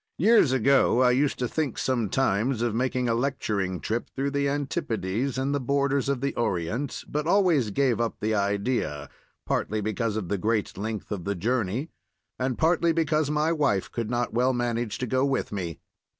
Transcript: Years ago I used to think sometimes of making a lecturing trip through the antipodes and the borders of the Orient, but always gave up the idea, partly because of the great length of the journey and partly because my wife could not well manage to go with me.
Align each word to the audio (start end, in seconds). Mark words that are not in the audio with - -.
Years 0.17 0.51
ago 0.51 1.01
I 1.03 1.11
used 1.11 1.37
to 1.37 1.47
think 1.47 1.77
sometimes 1.77 2.63
of 2.63 2.73
making 2.73 3.07
a 3.07 3.13
lecturing 3.13 3.79
trip 3.79 4.09
through 4.15 4.31
the 4.31 4.49
antipodes 4.49 5.37
and 5.37 5.53
the 5.53 5.59
borders 5.59 6.09
of 6.09 6.21
the 6.21 6.33
Orient, 6.35 7.03
but 7.07 7.27
always 7.27 7.69
gave 7.69 8.01
up 8.01 8.15
the 8.19 8.33
idea, 8.33 9.11
partly 9.45 9.79
because 9.79 10.15
of 10.17 10.27
the 10.27 10.39
great 10.39 10.75
length 10.75 11.11
of 11.11 11.23
the 11.23 11.35
journey 11.35 11.91
and 12.39 12.57
partly 12.57 12.93
because 12.93 13.29
my 13.29 13.51
wife 13.51 13.91
could 13.91 14.09
not 14.09 14.33
well 14.33 14.53
manage 14.53 14.97
to 14.97 15.05
go 15.05 15.23
with 15.23 15.51
me. 15.51 15.77